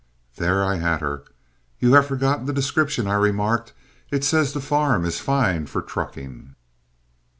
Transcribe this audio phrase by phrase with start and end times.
[0.37, 1.25] There I had her.
[1.77, 3.73] "You have forgotten the description," I remarked.
[4.09, 6.55] "It says the farm is fine for trucking."